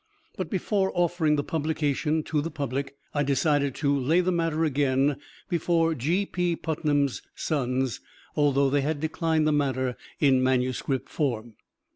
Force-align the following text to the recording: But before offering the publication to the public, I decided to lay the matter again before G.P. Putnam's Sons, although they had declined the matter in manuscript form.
But 0.35 0.49
before 0.49 0.91
offering 0.95 1.35
the 1.35 1.43
publication 1.43 2.23
to 2.23 2.41
the 2.41 2.49
public, 2.49 2.95
I 3.13 3.21
decided 3.21 3.75
to 3.75 3.95
lay 3.95 4.19
the 4.19 4.31
matter 4.31 4.63
again 4.63 5.17
before 5.47 5.93
G.P. 5.93 6.55
Putnam's 6.55 7.21
Sons, 7.35 7.99
although 8.35 8.71
they 8.71 8.81
had 8.81 8.99
declined 8.99 9.45
the 9.45 9.51
matter 9.51 9.95
in 10.19 10.41
manuscript 10.41 11.07
form. 11.07 11.53